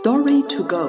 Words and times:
Story 0.00 0.42
to 0.48 0.64
go. 0.64 0.88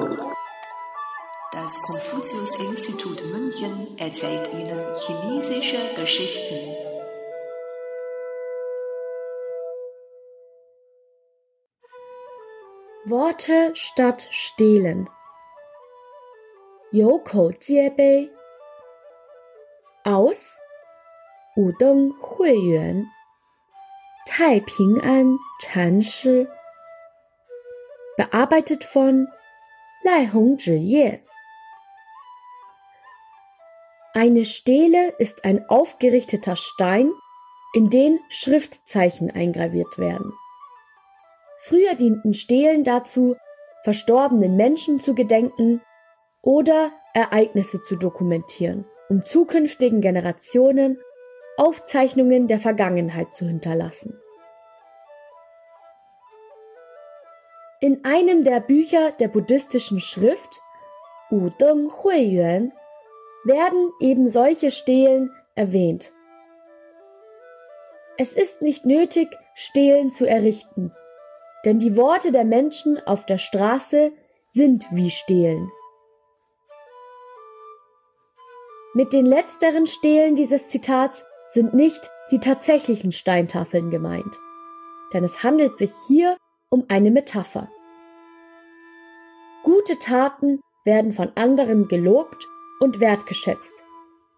Das 1.52 1.80
Konfuzius-Institut 1.86 3.22
München 3.32 3.96
erzählt 3.98 4.50
Ihnen 4.52 4.80
chinesische 4.96 5.78
Geschichten. 5.94 6.58
Worte 13.04 13.70
statt 13.76 14.26
Stehlen. 14.32 15.08
Yoko 16.90 17.52
Jiebei. 17.60 18.28
Aus 20.02 20.58
Wudeng 21.54 22.12
Huiyuan. 22.22 23.06
Tai 24.26 24.58
Ping 24.66 25.00
An 25.00 25.38
Chan 25.60 26.02
Shi 26.02 26.48
bearbeitet 28.16 28.84
von 28.84 29.28
Lai 30.02 30.28
Hong 30.32 30.58
Zhiye. 30.58 31.20
Eine 34.14 34.44
Stele 34.44 35.12
ist 35.18 35.44
ein 35.44 35.68
aufgerichteter 35.68 36.56
Stein, 36.56 37.12
in 37.74 37.90
den 37.90 38.18
Schriftzeichen 38.28 39.30
eingraviert 39.30 39.98
werden. 39.98 40.32
Früher 41.58 41.94
dienten 41.94 42.32
Stelen 42.32 42.84
dazu, 42.84 43.36
verstorbenen 43.82 44.56
Menschen 44.56 45.00
zu 45.00 45.14
gedenken 45.14 45.82
oder 46.40 46.92
Ereignisse 47.12 47.82
zu 47.82 47.96
dokumentieren, 47.96 48.86
um 49.10 49.24
zukünftigen 49.24 50.00
Generationen 50.00 50.98
Aufzeichnungen 51.58 52.48
der 52.48 52.60
Vergangenheit 52.60 53.34
zu 53.34 53.46
hinterlassen. 53.46 54.18
In 57.80 58.06
einem 58.06 58.42
der 58.42 58.60
Bücher 58.60 59.12
der 59.12 59.28
buddhistischen 59.28 60.00
Schrift 60.00 60.62
Wudeng 61.28 61.90
Huiyuan 62.02 62.72
werden 63.44 63.92
eben 64.00 64.28
solche 64.28 64.70
Stelen 64.70 65.30
erwähnt. 65.54 66.10
Es 68.16 68.32
ist 68.32 68.62
nicht 68.62 68.86
nötig, 68.86 69.28
Stelen 69.54 70.10
zu 70.10 70.26
errichten, 70.26 70.90
denn 71.66 71.78
die 71.78 71.98
Worte 71.98 72.32
der 72.32 72.44
Menschen 72.44 72.98
auf 73.06 73.26
der 73.26 73.36
Straße 73.36 74.12
sind 74.48 74.86
wie 74.92 75.10
Stelen. 75.10 75.70
Mit 78.94 79.12
den 79.12 79.26
letzteren 79.26 79.86
Stelen 79.86 80.34
dieses 80.34 80.68
Zitats 80.68 81.26
sind 81.48 81.74
nicht 81.74 82.10
die 82.30 82.40
tatsächlichen 82.40 83.12
Steintafeln 83.12 83.90
gemeint, 83.90 84.34
denn 85.12 85.24
es 85.24 85.42
handelt 85.42 85.76
sich 85.76 85.92
hier 86.08 86.38
um 86.70 86.84
eine 86.88 87.10
Metapher. 87.10 87.68
Gute 89.62 89.98
Taten 89.98 90.60
werden 90.84 91.12
von 91.12 91.32
anderen 91.34 91.88
gelobt 91.88 92.46
und 92.80 93.00
wertgeschätzt, 93.00 93.84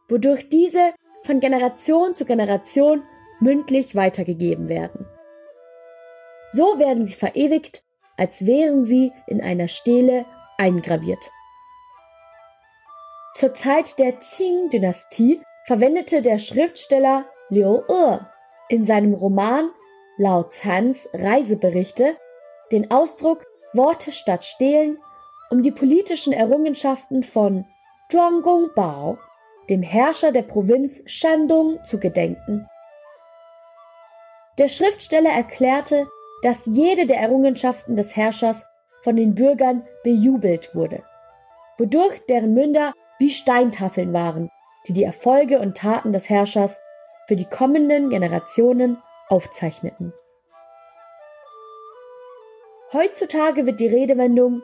wodurch 0.09 0.49
diese 0.49 0.95
von 1.23 1.41
Generation 1.41 2.15
zu 2.17 2.25
Generation 2.25 3.03
mündlich 3.41 3.95
weitergegeben 3.95 4.69
werden. 4.69 5.07
So 6.49 6.79
werden 6.79 7.07
sie 7.07 7.15
verewigt, 7.15 7.83
als 8.17 8.47
wären 8.47 8.85
sie 8.85 9.13
in 9.27 9.41
einer 9.41 9.69
Stele 9.69 10.25
eingraviert. 10.57 11.31
Zur 13.35 13.55
Zeit 13.55 13.99
der 13.99 14.13
Qing-Dynastie 14.13 15.43
verwendete 15.67 16.23
der 16.23 16.39
Schriftsteller 16.39 17.27
Liu 17.51 17.83
E 17.89 18.19
in 18.69 18.85
seinem 18.85 19.15
Roman 19.15 19.71
Lao 20.21 20.43
Zans 20.43 21.09
Reiseberichte 21.15 22.17
den 22.73 22.91
Ausdruck 22.91 23.47
Worte 23.73 24.11
statt 24.11 24.45
stehlen, 24.45 24.99
um 25.49 25.63
die 25.63 25.71
politischen 25.71 26.33
Errungenschaften 26.33 27.23
von 27.23 27.65
Zhuang 28.11 28.43
Bao, 28.75 29.19
dem 29.71 29.83
Herrscher 29.83 30.33
der 30.33 30.43
Provinz 30.43 31.03
Shandong, 31.07 31.79
zu 31.85 32.01
gedenken. 32.01 32.67
Der 34.59 34.67
Schriftsteller 34.67 35.31
erklärte, 35.31 36.09
dass 36.43 36.67
jede 36.67 37.07
der 37.07 37.19
Errungenschaften 37.19 37.95
des 37.95 38.17
Herrschers 38.17 38.67
von 39.03 39.15
den 39.15 39.37
Bürgern 39.37 39.87
bejubelt 40.03 40.75
wurde, 40.75 41.05
wodurch 41.77 42.21
deren 42.29 42.55
Münder 42.55 42.93
wie 43.21 43.31
Steintafeln 43.31 44.13
waren, 44.13 44.51
die 44.89 44.95
die 44.95 45.05
Erfolge 45.05 45.61
und 45.61 45.77
Taten 45.77 46.11
des 46.11 46.29
Herrschers 46.29 46.81
für 47.29 47.37
die 47.37 47.45
kommenden 47.45 48.11
Generationen 48.11 49.01
aufzeichneten. 49.29 50.13
Heutzutage 52.93 53.67
wird 53.67 53.81
die 53.81 53.89
Redewendung 53.89 54.63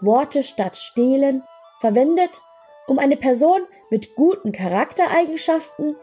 Worte 0.00 0.44
statt 0.44 0.76
stehlen 0.76 1.42
verwendet, 1.80 2.40
um 2.86 2.98
eine 2.98 3.16
Person 3.16 3.62
mit 3.90 4.14
guten 4.14 4.52
Charaktereigenschaften 4.52 5.96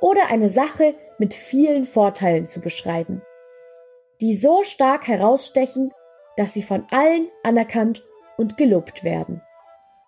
oder 0.00 0.26
eine 0.26 0.48
Sache 0.48 0.94
mit 1.18 1.34
vielen 1.34 1.86
Vorteilen 1.86 2.46
zu 2.46 2.60
beschreiben, 2.60 3.22
die 4.20 4.34
so 4.34 4.64
stark 4.64 5.06
herausstechen, 5.06 5.92
dass 6.36 6.52
sie 6.52 6.62
von 6.62 6.86
allen 6.90 7.28
anerkannt 7.42 8.04
und 8.36 8.56
gelobt 8.56 9.04
werden. 9.04 9.40